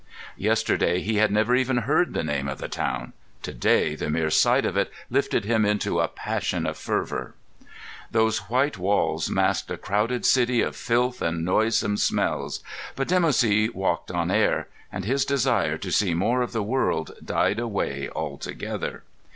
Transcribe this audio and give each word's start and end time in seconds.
Yesterday 0.39 0.99
he 1.01 1.17
had 1.17 1.29
never 1.31 1.53
even 1.55 1.77
heard 1.77 2.15
the 2.15 2.23
name 2.23 2.47
of 2.47 2.57
the 2.57 2.67
town. 2.67 3.13
To 3.43 3.53
day 3.53 3.93
the 3.93 4.09
mere 4.09 4.31
sight 4.31 4.65
of 4.65 4.75
it 4.75 4.89
lifted 5.11 5.45
him 5.45 5.63
into 5.63 5.99
a 5.99 6.07
passion 6.07 6.65
of 6.65 6.75
fervour. 6.75 7.35
Those 8.09 8.49
white 8.49 8.79
walls 8.79 9.29
masked 9.29 9.69
a 9.69 9.77
crowded 9.77 10.25
city 10.25 10.59
of 10.61 10.75
filth 10.75 11.21
and 11.21 11.45
noisome 11.45 11.97
smells. 11.97 12.63
But 12.95 13.09
Dimoussi 13.09 13.69
walked 13.75 14.09
on 14.09 14.31
air; 14.31 14.67
and 14.91 15.05
his 15.05 15.23
desire 15.23 15.77
to 15.77 15.91
see 15.91 16.15
more 16.15 16.41
of 16.41 16.51
the 16.51 16.63
world 16.63 17.11
died 17.23 17.59
away 17.59 18.09
altogether. 18.09 19.03